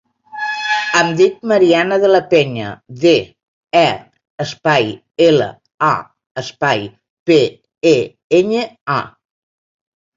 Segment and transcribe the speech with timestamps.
[1.01, 2.71] Em dic Mariana De La Peña:
[3.05, 3.13] de,
[3.83, 3.85] e,
[4.47, 4.91] espai,
[5.29, 5.53] ela,
[5.93, 5.93] a,
[6.47, 6.85] espai,
[7.31, 7.41] pe,
[7.97, 7.97] e,
[8.45, 8.69] enya,
[9.01, 9.03] a.